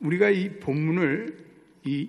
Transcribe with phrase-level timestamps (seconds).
[0.00, 1.36] 우리가 이 본문을
[1.84, 2.08] 이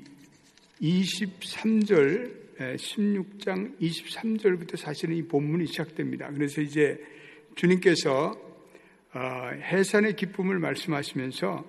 [0.82, 6.30] 23절, 16장 23절부터 사실은 이 본문이 시작됩니다.
[6.32, 6.98] 그래서 이제
[7.56, 8.50] 주님께서
[9.12, 9.20] 어,
[9.56, 11.66] 해산의 기쁨을 말씀하시면서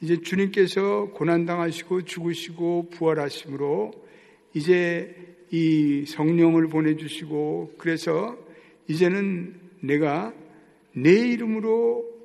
[0.00, 3.92] 이제 주님께서 고난당하시고 죽으시고 부활하심으로
[4.54, 5.14] 이제
[5.50, 8.36] 이 성령을 보내주시고 그래서
[8.88, 10.34] 이제는 내가
[10.92, 12.19] 내 이름으로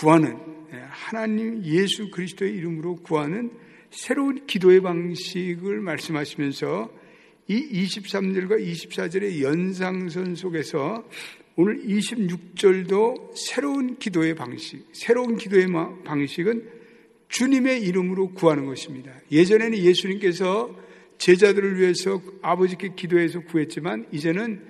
[0.00, 0.38] 구하는
[0.88, 3.50] 하나님 예수 그리스도의 이름으로 구하는
[3.90, 6.90] 새로운 기도의 방식을 말씀하시면서
[7.48, 11.06] 이 23절과 24절의 연상선 속에서
[11.54, 15.66] 오늘 26절도 새로운 기도의 방식, 새로운 기도의
[16.06, 16.66] 방식은
[17.28, 19.12] 주님의 이름으로 구하는 것입니다.
[19.30, 20.74] 예전에는 예수님께서
[21.18, 24.64] 제자들을 위해서 아버지께 기도해서 구했지만 이제는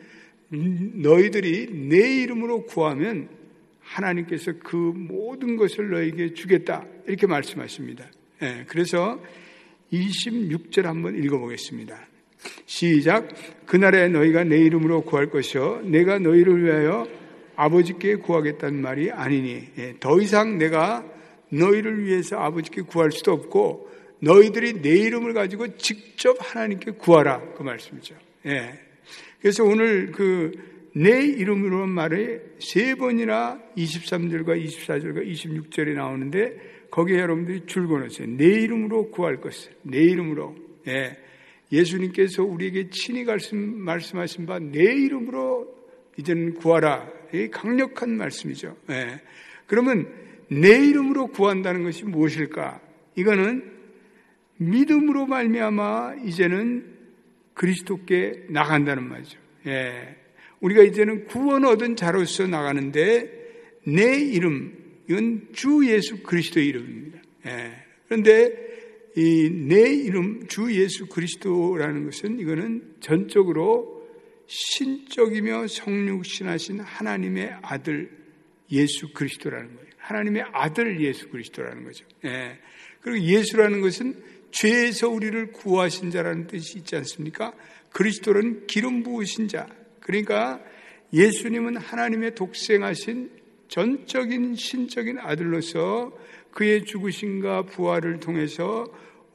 [0.48, 3.39] 너희들이 내 이름으로 구하면
[3.90, 6.86] 하나님께서 그 모든 것을 너에게 주겠다.
[7.06, 8.06] 이렇게 말씀하십니다.
[8.42, 9.20] 예, 그래서
[9.92, 12.08] 26절 한번 읽어보겠습니다.
[12.66, 13.28] 시작.
[13.66, 15.82] 그날에 너희가 내 이름으로 구할 것이요.
[15.84, 17.06] 내가 너희를 위하여
[17.56, 19.68] 아버지께 구하겠다는 말이 아니니.
[19.78, 21.04] 예, 더 이상 내가
[21.50, 27.54] 너희를 위해서 아버지께 구할 수도 없고 너희들이 내 이름을 가지고 직접 하나님께 구하라.
[27.56, 28.14] 그 말씀이죠.
[28.46, 28.78] 예.
[29.40, 30.52] 그래서 오늘 그
[30.94, 38.26] 내 이름으로 말에 세 번이나 23절과 24절과 26절에 나오는데 거기에 여러분들이 줄 그어놓으세요.
[38.28, 39.72] 내 이름으로 구할 것을.
[39.82, 40.56] 내 이름으로.
[40.88, 41.16] 예.
[41.70, 45.72] 예수님께서 우리에게 친히 말씀하신 바 내 이름으로
[46.18, 47.08] 이제는 구하라.
[47.32, 48.76] 이 강력한 말씀이죠.
[48.90, 49.20] 예.
[49.66, 50.12] 그러면
[50.48, 52.80] 내 이름으로 구한다는 것이 무엇일까?
[53.14, 53.70] 이거는
[54.56, 56.98] 믿음으로 말미암아 이제는
[57.54, 59.38] 그리스도께 나간다는 말이죠.
[59.66, 60.16] 예.
[60.60, 64.76] 우리가 이제는 구원 얻은 자로서 나가는데 내 이름
[65.08, 67.20] 이건 주 예수 그리스도의 이름입니다.
[67.46, 67.72] 예.
[68.06, 68.70] 그런데
[69.16, 74.08] 이 내 이름 주 예수 그리스도라는 것은 이거는 전적으로
[74.46, 78.10] 신적이며 성육신하신 하나님의 아들
[78.70, 79.90] 예수 그리스도라는 거예요.
[79.98, 82.06] 하나님의 아들 예수 그리스도라는 거죠.
[82.24, 82.58] 예.
[83.00, 87.52] 그리고 예수라는 것은 죄에서 우리를 구하신 자라는 뜻이 있지 않습니까?
[87.90, 89.66] 그리스도는 기름 부으신 자.
[90.00, 90.60] 그러니까
[91.12, 93.30] 예수님은 하나님의 독생하신
[93.68, 96.12] 전적인 신적인 아들로서
[96.52, 98.86] 그의 죽으심과 부활을 통해서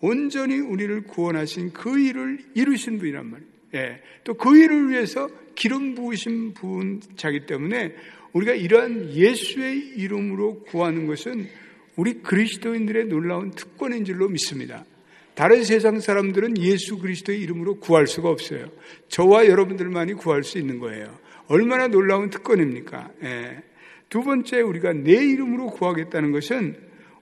[0.01, 3.55] 온전히 우리를 구원하신 그 일을 이루신 분이란 말이에요.
[3.75, 4.01] 예.
[4.23, 7.95] 또 그 일을 위해서 기름 부으신 분 자기 때문에
[8.33, 11.47] 우리가 이러한 예수의 이름으로 구하는 것은
[11.95, 14.85] 우리 그리스도인들의 놀라운 특권인 줄로 믿습니다.
[15.35, 18.69] 다른 세상 사람들은 예수 그리스도의 이름으로 구할 수가 없어요.
[19.09, 21.13] 저와 여러분들만이 구할 수 있는 거예요.
[21.47, 23.11] 얼마나 놀라운 특권입니까?
[23.23, 23.63] 예.
[24.09, 26.77] 두 번째 우리가 내 이름으로 구하겠다는 것은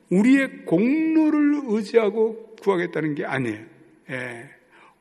[0.09, 3.66] 우리의 공로를 의지하고 구하겠다는 게 아니에요.
[4.12, 4.50] 예.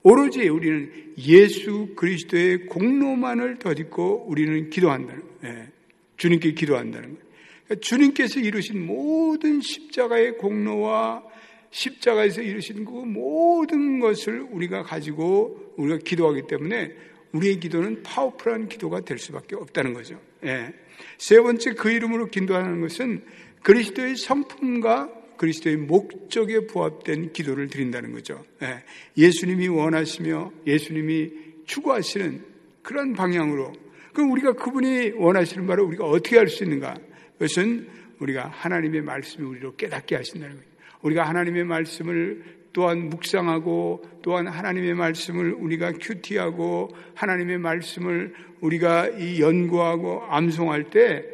[0.03, 5.57] 오로지 우리는 예수 그리스도의 공로만을 덧입고 우리는 기도한다는 거예요.
[5.59, 5.69] 예.
[6.17, 7.23] 주님께 기도한다는 거예요.
[7.67, 11.23] 그러니까 주님께서 이루신 모든 십자가의 공로와
[11.73, 16.93] 십자가에서 이루신 그 모든 것을 우리가 가지고 우리가 기도하기 때문에
[17.33, 20.21] 우리의 기도는 파워풀한 기도가 될 수밖에 없다는 거죠.
[20.45, 20.73] 예.
[21.19, 23.25] 세 번째 그 이름으로 기도하는 것은
[23.63, 28.45] 그리스도의 성품과 그리스도의 목적에 부합된 기도를 드린다는 거죠.
[28.63, 29.31] 예.
[29.31, 31.31] 수님이 원하시며 예수님이
[31.65, 32.45] 추구하시는
[32.83, 33.73] 그런 방향으로
[34.13, 36.95] 그럼 우리가 그분이 원하시는 바를 우리가 어떻게 할 수 있는가?
[37.39, 37.89] 그것은
[38.19, 40.72] 우리가 하나님의 말씀을 우리로 깨닫게 하신다는 거예요.
[41.03, 50.23] 우리가 하나님의 말씀을 또한 묵상하고 또한 하나님의 말씀을 우리가 큐티하고 하나님의 말씀을 우리가 이 연구하고
[50.29, 51.25] 암송할 때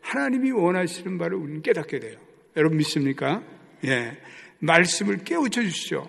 [0.00, 2.18] 하나님이 원하시는 바를 우리는 깨닫게 돼요.
[2.56, 3.42] 여러분 믿습니까?
[3.84, 4.16] 예.
[4.60, 6.08] 말씀을 깨우쳐 주시죠.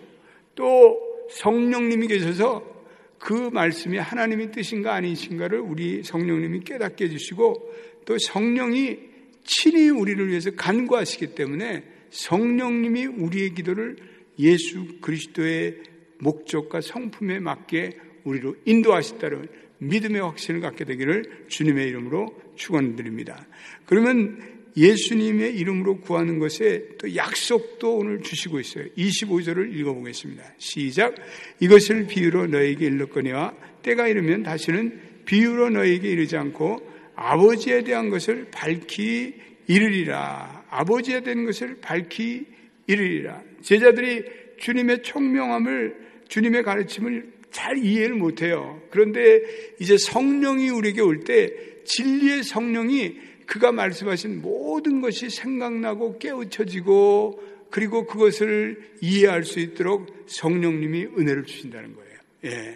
[0.54, 1.00] 또
[1.32, 2.76] 성령님이 계셔서
[3.18, 7.74] 그 말씀이 하나님의 뜻인가 아니신가를 우리 성령님이 깨닫게 해주시고
[8.06, 9.00] 또 성령이
[9.44, 11.84] 친히 우리를 위해서 간구하시기 때문에
[12.16, 13.98] 성령님이 우리의 기도를
[14.40, 15.84] 예수 그리스도의
[16.20, 17.92] 목적과 성품에 맞게
[18.24, 19.48] 우리로 인도하시다는
[19.80, 23.46] 믿음의 확신을 갖게 되기를 주님의 이름으로 축원드립니다.
[23.86, 28.86] 그러면 예수님의 이름으로 구하는 것에 또 약속도 오늘 주시고 있어요.
[28.98, 30.44] 25절을 읽어보겠습니다.
[30.58, 31.16] 시작.
[31.60, 33.54] 이것을 비유로 너에게 일렀거니와
[33.84, 36.80] 때가 이르면 다시는 비유로 너에게 이르지 않고
[37.16, 39.36] 아버지에 대한 것을 밝히
[39.68, 40.65] 이르리라.
[40.76, 42.46] 아버지에 대한 것을 밝히
[42.88, 43.42] 이르리라.
[43.62, 44.24] 제자들이
[44.60, 48.82] 주님의 총명함을 주님의 가르침을 잘 이해를 못해요.
[48.90, 49.42] 그런데
[49.80, 51.52] 이제 성령이 우리에게 올 때
[51.86, 61.46] 진리의 성령이 그가 말씀하신 모든 것이 생각나고 깨우쳐지고 그리고 그것을 이해할 수 있도록 성령님이 은혜를
[61.46, 62.18] 주신다는 거예요.
[62.46, 62.76] 예.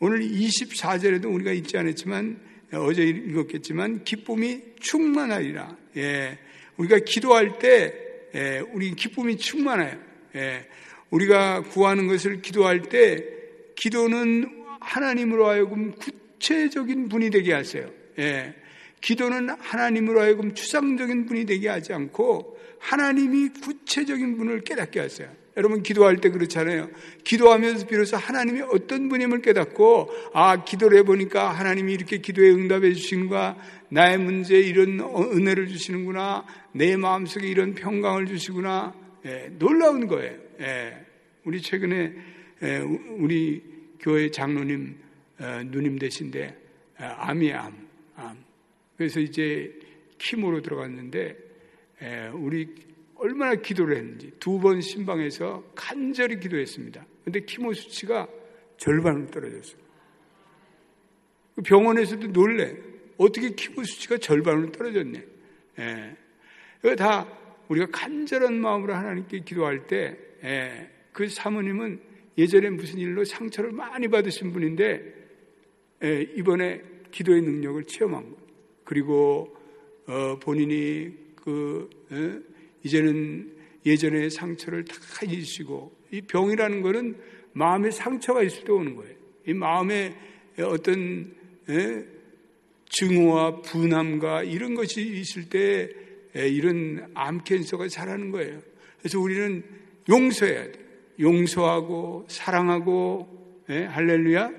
[0.00, 2.40] 오늘 24절에도 우리가 읽지 않았지만
[2.72, 5.76] 어제 읽었겠지만 기쁨이 충만하리라.
[5.98, 6.38] 예.
[6.76, 7.94] 우리가 기도할 때
[8.34, 8.62] 예.
[8.72, 9.98] 우리 기쁨이 충만해요.
[10.36, 10.66] 예.
[11.10, 13.24] 우리가 구하는 것을 기도할 때
[13.76, 17.90] 기도는 하나님으로 하여금 구체적인 분이 되게 하세요.
[18.18, 18.54] 예.
[19.00, 25.28] 기도는 하나님으로 하여금 추상적인 분이 되게 하지 않고 하나님이 구체적인 분을 깨닫게 하세요.
[25.56, 26.88] 여러분 기도할 때 그렇잖아요.
[27.24, 33.58] 기도하면서 비로소 하나님이 어떤 분임을 깨닫고 아 기도를 해보니까 하나님이 이렇게 기도에 응답해 주시는가
[33.90, 38.94] 나의 문제에 이런 은혜를 주시는구나 내 마음속에 이런 평강을 주시구나
[39.26, 40.36] 예, 놀라운 거예요.
[40.60, 41.06] 예,
[41.44, 42.12] 우리 최근에
[42.62, 42.78] 예,
[43.18, 43.62] 우리
[44.00, 44.96] 교회 장로님
[45.38, 46.56] 어, 누님 되신데
[46.98, 48.36] 어, 암이 암, 암.
[48.96, 49.78] 그래서 이제
[50.18, 51.36] 키모로 들어갔는데
[52.34, 52.74] 우리
[53.22, 57.06] 얼마나 기도를 했는지 두 번 신방에서 간절히 기도했습니다.
[57.24, 58.28] 근데 키모 수치가
[58.76, 59.80] 절반으로 떨어졌어요.
[61.64, 62.76] 병원에서도 놀래.
[63.18, 65.20] 어떻게 키모 수치가 절반으로 떨어졌냐.
[65.78, 66.16] 예.
[66.80, 67.28] 이거 다
[67.68, 70.90] 우리가 간절한 마음으로 하나님께 기도할 때, 예.
[71.12, 72.00] 그 사모님은
[72.38, 75.14] 예전에 무슨 일로 상처를 많이 받으신 분인데,
[76.02, 76.22] 예.
[76.34, 76.82] 이번에
[77.12, 78.36] 기도의 능력을 체험한 거예요.
[78.84, 79.56] 그리고,
[80.06, 82.51] 어, 본인이 그, 예?
[82.82, 83.52] 이제는
[83.84, 84.94] 예전의 상처를 다
[85.26, 87.16] 잊으시고 이 병이라는 것은
[87.52, 89.14] 마음에 상처가 있을 때 오는 거예요.
[89.46, 90.14] 이 마음에
[90.58, 91.34] 어떤
[91.68, 92.04] 에?
[92.88, 95.88] 증오와 분함과 이런 것이 있을 때
[96.34, 98.60] 이런 암 캔서가 자라는 거예요.
[98.98, 99.64] 그래서 우리는
[100.08, 100.78] 용서해야 돼.
[101.20, 103.84] 용서하고 사랑하고 에?
[103.84, 104.50] 할렐루야.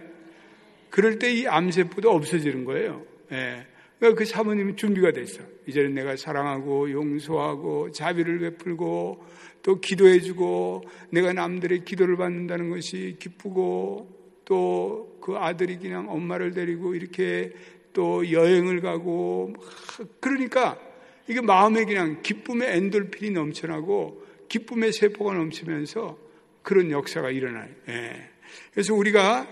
[0.90, 3.06] 그럴 때 이 암세포도 없어지는 거예요.
[3.32, 3.66] 에.
[4.04, 5.42] 그러니까 그 사모님이 준비가 됐어.
[5.66, 9.24] 이제는 내가 사랑하고 용서하고 자비를 베풀고
[9.62, 17.54] 또 기도해주고 내가 남들의 기도를 받는다는 것이 기쁘고 또 그 아들이 그냥 엄마를 데리고 이렇게
[17.94, 19.54] 또 여행을 가고
[20.20, 20.78] 그러니까
[21.30, 26.18] 이게 마음에 그냥 기쁨의 엔돌핀이 넘쳐나고 기쁨의 세포가 넘치면서
[26.62, 27.70] 그런 역사가 일어나요.
[27.88, 28.30] 예.
[28.74, 29.48] 그래서 우리가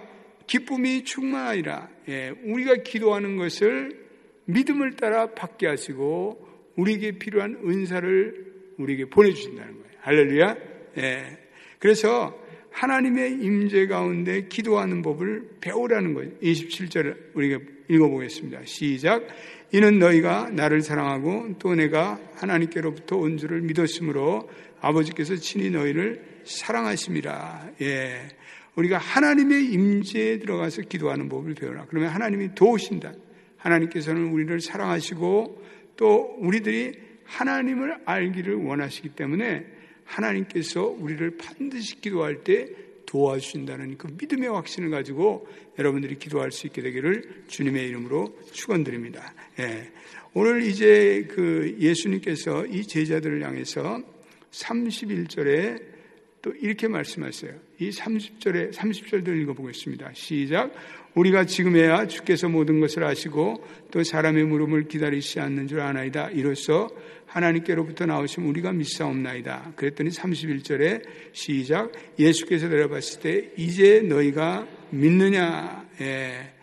[0.45, 1.89] 기쁨이 충만하리라.
[2.09, 2.33] 예.
[2.43, 4.10] 우리가 기도하는 것을
[4.45, 9.87] 믿음을 따라 받게 하시고 우리에게 필요한 은사를 우리에게 보내주신다는 거예요.
[10.01, 10.55] 할렐루야.
[10.97, 11.37] 예.
[11.79, 12.37] 그래서
[12.71, 16.31] 하나님의 임재 가운데 기도하는 법을 배우라는 거예요.
[16.41, 17.59] 27절을 우리가
[17.89, 18.61] 읽어보겠습니다.
[18.65, 19.27] 시작.
[19.73, 24.49] 이는 너희가 나를 사랑하고 또 내가 하나님께로부터 온 줄을 믿었으므로
[24.79, 27.71] 아버지께서 친히 너희를 사랑하심이라.
[27.81, 28.27] 예.
[28.75, 31.85] 우리가 하나님의 임재에 들어가서 기도하는 법을 배우라.
[31.89, 33.13] 그러면 하나님이 도우신다.
[33.61, 35.63] 하나님께서는 우리를 사랑하시고
[35.97, 36.93] 또 우리들이
[37.25, 39.65] 하나님을 알기를 원하시기 때문에
[40.03, 42.67] 하나님께서 우리를 반드시 기도할 때
[43.05, 49.33] 도와주신다는 그 믿음의 확신을 가지고 여러분들이 기도할 수 있게 되기를 주님의 이름으로 축원드립니다.
[49.59, 49.91] 예.
[50.33, 54.01] 오늘 이제 그 예수님께서 이 제자들을 향해서
[54.51, 55.90] 31절에
[56.41, 57.53] 또 이렇게 말씀하세요.
[57.79, 60.11] 이 30절에 30절도 읽어보겠습니다.
[60.13, 60.73] 시작.
[61.13, 66.31] 우리가 지금에야 주께서 모든 것을 아시고 또 사람의 물음을 기다리시 않는 줄 아나이다.
[66.31, 66.89] 이로써
[67.27, 69.73] 하나님께로부터 나오신 우리가 믿사옵나이다.
[69.75, 75.85] 그랬더니 31절에 시작 예수께서 내려봤을 때 이제 너희가 믿느냐.
[76.01, 76.53] 예.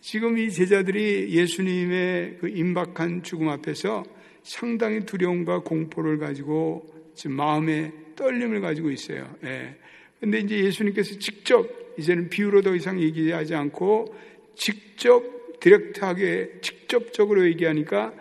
[0.00, 4.04] 지금 이 제자들이 예수님의 그 임박한 죽음 앞에서
[4.42, 9.34] 상당히 두려움과 공포를 가지고 지금 마음에 떨림을 가지고 있어요.
[9.44, 9.76] 예.
[10.20, 14.14] 근데 이제 예수님께서 직접 이제는 비유로 더 이상 얘기하지 않고
[14.54, 18.12] 직접 디렉트하게 직접적으로 얘기하니까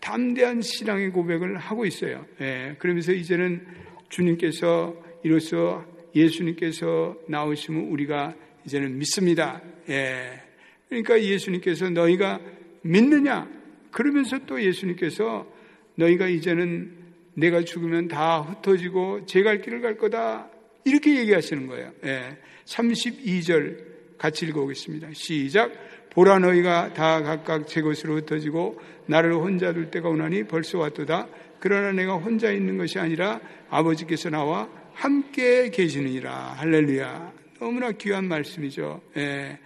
[0.00, 2.26] 담대한 신앙의 고백을 하고 있어요.
[2.40, 2.76] 예.
[2.78, 3.66] 그러면서 이제는
[4.08, 5.84] 주님께서 이로써
[6.14, 8.34] 예수님께서 나오시면 우리가
[8.64, 9.62] 이제는 믿습니다.
[9.88, 10.40] 예.
[10.88, 12.40] 그러니까 예수님께서 너희가
[12.82, 13.50] 믿느냐?
[13.90, 15.50] 그러면서 또 예수님께서
[15.96, 17.05] 너희가 이제는
[17.36, 20.48] 내가 죽으면 다 흩어지고 제 갈 길을 갈 거다.
[20.84, 21.92] 이렇게 얘기하시는 거예요.
[22.04, 22.36] 예.
[22.64, 25.08] 32절 같이 읽어보겠습니다.
[25.12, 25.72] 시작.
[26.10, 31.28] 보라 너희가 다 각각 제 것으로 흩어지고 나를 혼자 둘 때가 오나니 벌써 왔도다.
[31.60, 36.54] 그러나 내가 혼자 있는 것이 아니라 아버지께서 나와 함께 계시느니라.
[36.56, 37.32] 할렐루야.
[37.60, 39.02] 너무나 귀한 말씀이죠.
[39.18, 39.58] 예.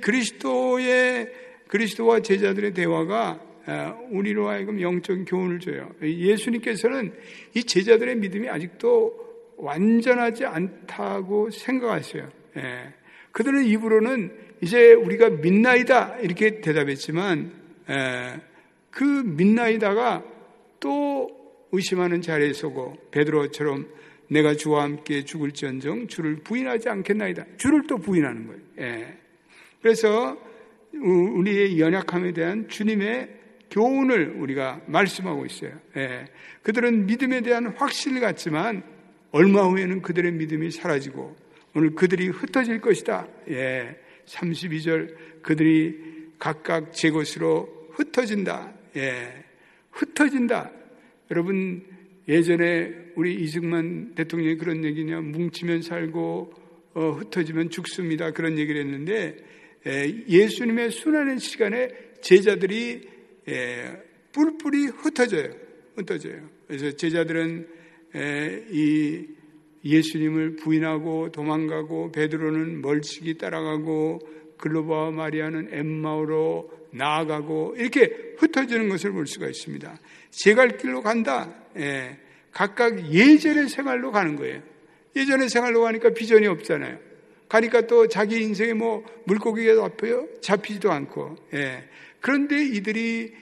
[0.00, 1.30] 그리스도의
[1.68, 3.51] 그리스도와 제자들의 대화가 어,
[4.10, 5.90] 우리로 하여금 영적 교훈을 줘요.
[6.02, 7.12] 예수님께서는
[7.54, 12.28] 이 제자들의 믿음이 아직도 완전하지 않다고 생각하세요.
[12.56, 12.94] 예.
[13.30, 17.52] 그들은 입으로는 이제 우리가 믿나이다 이렇게 대답했지만
[17.90, 18.40] 예.
[18.90, 20.24] 그 믿나이다가
[20.80, 21.30] 또
[21.70, 23.88] 의심하는 자리에 서고 베드로처럼
[24.28, 27.44] 내가 주와 함께 죽을지언정 주를 부인하지 않겠나이다.
[27.56, 28.60] 주를 또 부인하는 거예요.
[28.80, 29.18] 예.
[29.80, 30.36] 그래서
[30.94, 33.41] 우리의 연약함에 대한 주님의
[33.72, 35.72] 교훈을 우리가 말씀하고 있어요.
[35.96, 36.26] 예.
[36.62, 38.82] 그들은 믿음에 대한 확신을 갖지만
[39.30, 41.34] 얼마 후에는 그들의 믿음이 사라지고
[41.74, 43.26] 오늘 그들이 흩어질 것이다.
[43.48, 43.96] 예.
[44.26, 48.74] 32절 그들이 각각 제 것으로 흩어진다.
[48.96, 49.44] 예.
[49.90, 50.70] 흩어진다.
[51.30, 51.82] 여러분
[52.28, 56.52] 예전에 우리 이승만 대통령이 그런 얘기냐 뭉치면 살고
[56.94, 58.32] 어, 흩어지면 죽습니다.
[58.32, 59.36] 그런 얘기를 했는데
[59.86, 61.88] 예, 예수님의 순환의 시간에
[62.20, 63.08] 제자들이
[63.52, 65.50] 예, 뿔뿔이 흩어져요.
[65.96, 66.48] 흩어져요.
[66.66, 67.68] 그래서 제자들은
[68.16, 69.26] 예, 이
[69.84, 74.20] 예수님을 부인하고 도망가고 베드로는 멀찍이 따라가고
[74.58, 79.98] 글로바와 마리아는 엠마오로 나아가고 이렇게 흩어지는 것을 볼 수가 있습니다.
[80.30, 81.54] 제 갈 길로 간다.
[81.78, 82.18] 예,
[82.52, 84.62] 각각 예전의 생활로 가는 거예요.
[85.16, 86.98] 예전의 생활로 가니까 비전이 없잖아요.
[87.48, 90.26] 가니까 또 자기 인생에 뭐 물고기가 잡혀요?
[90.40, 91.36] 잡히지도 않고.
[91.54, 91.84] 예.
[92.22, 93.34] 그런데 이들이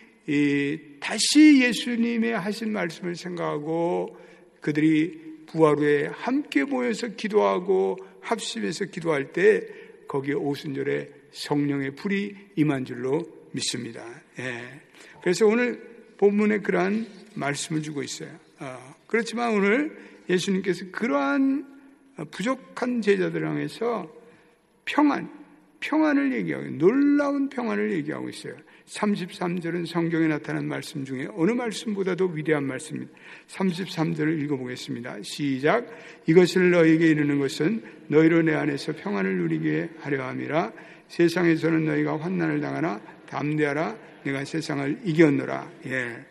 [1.01, 4.17] 다시 예수님의 하신 말씀을 생각하고
[4.61, 9.67] 그들이 부활 후에 함께 모여서 기도하고 합심해서 기도할 때
[10.09, 13.23] 거기에 오순절에 성령의 불이 임한 줄로
[13.53, 14.05] 믿습니다.
[14.39, 14.81] 예.
[15.23, 15.81] 그래서 오늘
[16.17, 18.31] 본문에 그러한 말씀을 주고 있어요.
[18.61, 19.97] 어, 그렇지만 오늘
[20.29, 21.67] 예수님께서 그러한
[22.31, 24.13] 부족한 제자들 향해서
[24.85, 25.31] 평안,
[25.81, 28.55] 평안을 얘기하고 놀라운 평안을 얘기하고 있어요.
[28.91, 33.13] 33절은 성경에 나타난 말씀 중에 어느 말씀보다도 위대한 말씀입니다.
[33.47, 35.23] 33절을 읽어보겠습니다.
[35.23, 35.87] 시작.
[36.27, 40.73] 이것을 너에게 이르는 것은 너희로 내 안에서 평안을 누리게 하려 함이라.
[41.07, 43.97] 세상에서는 너희가 환난을 당하나 담대하라.
[44.25, 45.71] 내가 세상을 이겼노라.
[45.87, 46.27] 예.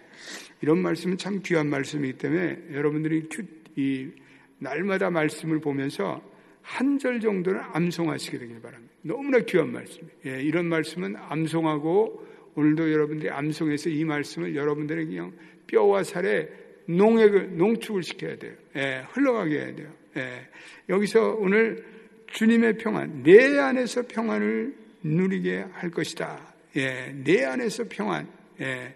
[0.62, 3.30] 이런 말씀은 참 귀한 말씀이기 때문에 여러분들이
[3.78, 4.10] 이
[4.58, 6.22] 날마다 말씀을 보면서
[6.62, 8.94] 한 절 정도는 암송하시게 되길 바랍니다.
[9.02, 10.12] 너무나 귀한 말씀이에요.
[10.28, 15.34] 예, 이런 말씀은 암송하고 오늘도 여러분들이 암송해서 이 말씀을 여러분들에게 그냥
[15.68, 16.50] 뼈와 살에
[16.88, 18.54] 농액을, 농축을 시켜야 돼요.
[18.76, 19.94] 예, 흘러가게 해야 돼요.
[20.18, 20.48] 예,
[20.90, 21.86] 여기서 오늘
[22.28, 26.54] 주님의 평안, 내 안에서 평안을 누리게 할 것이다.
[26.78, 28.28] 예, 내 안에서 평안.
[28.60, 28.94] 예,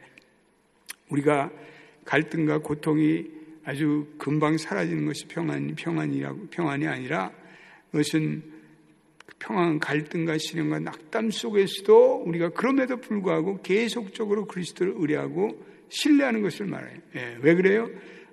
[1.10, 1.52] 우리가
[2.06, 3.32] 갈등과 고통이
[3.64, 7.32] 아주 금방 사라지는 것이 평안, 평안이라고, 평안이 아니라
[7.92, 8.53] 그것은
[9.40, 16.98] 평안, 갈등과 실현과 낙담 속에서도 우리가 그럼에도 불구하고 계속적으로 그리스도를 의뢰하고 신뢰하는 것을 말해요.
[17.16, 17.90] 예, 왜 그래요?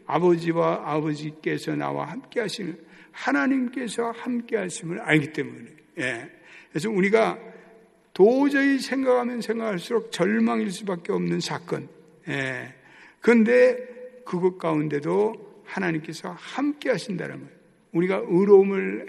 [0.07, 2.77] 아버지와 아버지께서 나와 함께 하시는
[3.13, 5.67] 하나님께서 함께 하심을 알기 때문에.
[5.99, 6.31] 예.
[6.71, 7.39] 그래서 우리가
[8.13, 11.89] 도저히 생각하면 생각할수록 절망일 수밖에 없는 사건.
[12.29, 12.75] 예.
[13.21, 13.77] 그런데
[14.25, 17.61] 그것 가운데도 하나님께서 함께 하신다는 거예요.
[17.93, 19.09] 우리가 의로움을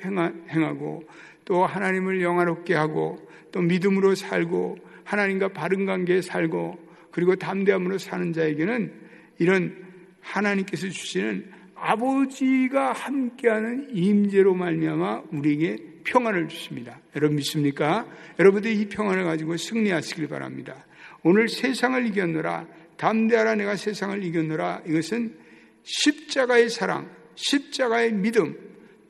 [0.49, 1.03] 행하고
[1.45, 3.19] 또 하나님을 영화롭게 하고
[3.51, 6.79] 또 믿음으로 살고 하나님과 바른 관계에 살고
[7.11, 8.93] 그리고 담대함으로 사는 자에게는
[9.39, 9.75] 이런
[10.21, 16.99] 하나님께서 주시는 아버지가 함께하는 임재로 말미암아 우리에게 평안을 주십니다.
[17.15, 18.05] 여러분 믿습니까?
[18.39, 20.85] 여러분들 이 평안을 가지고 승리하시길 바랍니다.
[21.23, 22.67] 오늘 세상을 이겼노라
[22.97, 25.35] 담대하라 내가 세상을 이겼노라 이것은
[25.83, 28.55] 십자가의 사랑, 십자가의 믿음,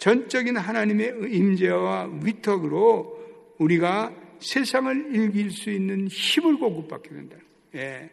[0.01, 3.19] 전적인 하나님의 임재와 위턱으로
[3.59, 7.37] 우리가 세상을 이길 수 있는 힘을 공급받게 된다.
[7.75, 8.09] 예.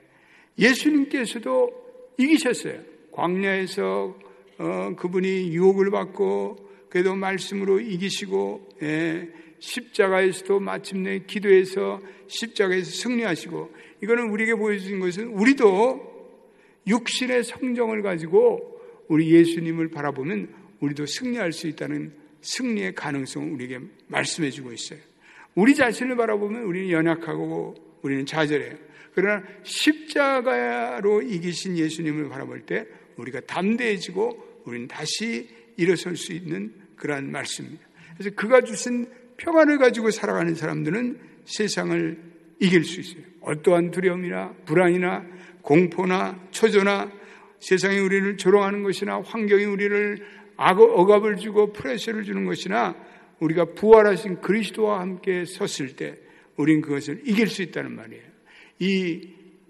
[0.58, 1.70] 예수님께서도
[2.18, 2.82] 이기셨어요.
[3.10, 4.18] 광야에서
[4.58, 6.56] 어, 그분이 유혹을 받고
[6.90, 9.30] 그래도 말씀으로 이기시고 예.
[9.58, 16.36] 십자가에서도 마침내 기도해서 십자가에서 승리하시고 이거는 우리에게 보여주신 것은 우리도
[16.86, 18.78] 육신의 성정을 가지고
[19.08, 25.00] 우리 예수님을 바라보면 우리도 승리할 수 있다는 승리의 가능성을 우리에게 말씀해 주고 있어요.
[25.54, 28.76] 우리 자신을 바라보면 우리는 연약하고 우리는 좌절해요.
[29.14, 37.84] 그러나 십자가로 이기신 예수님을 바라볼 때 우리가 담대해지고 우리는 다시 일어설 수 있는 그러한 말씀입니다.
[38.16, 39.06] 그래서 그가 주신
[39.38, 42.18] 평안을 가지고 살아가는 사람들은 세상을
[42.60, 43.22] 이길 수 있어요.
[43.40, 45.24] 어떠한 두려움이나 불안이나
[45.62, 47.10] 공포나 초조나
[47.60, 50.24] 세상이 우리를 조롱하는 것이나 환경이 우리를
[50.58, 52.94] 억압을 주고 프레셔를 주는 것이나
[53.40, 56.16] 우리가 부활하신 그리스도와 함께 섰을 때
[56.56, 58.24] 우린 그것을 이길 수 있다는 말이에요.
[58.80, 59.28] 이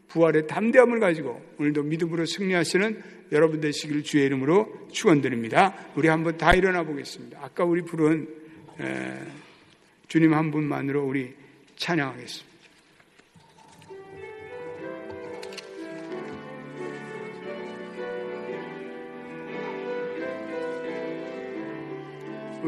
[0.09, 3.03] 부활의 담대함을 가지고 오늘도 믿음으로 승리하시는
[3.33, 5.75] 여러분 되시기를 주의 이름으로 축원드립니다.
[5.95, 7.39] 우리 한번 다 일어나 보겠습니다.
[7.43, 8.27] 아까 우리 부른
[10.09, 11.35] 주님 한 분만으로 우리
[11.77, 12.48] 찬양하겠습니다.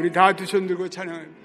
[0.00, 1.39] 우리 다 두 손 들고 찬양합니다.